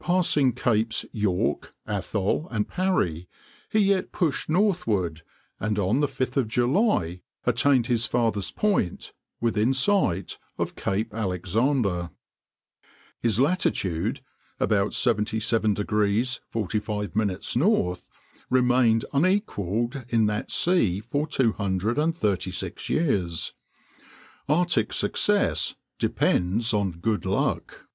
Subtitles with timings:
[0.00, 3.28] Passing Capes York, Atholl and Parry,
[3.70, 5.22] he yet pushed northward,
[5.60, 12.10] and on 5th July attained his farthest point within sight of Cape Alexander.
[13.22, 14.20] His latitude,
[14.58, 17.96] about 77° 45´ N.,
[18.50, 23.52] remained unequaled in that sea for two hundred and thirty six years."
[24.48, 27.86] Arctic success depends on good luck.